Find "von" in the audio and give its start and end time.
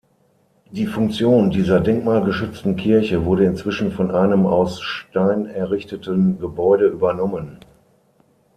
3.91-4.09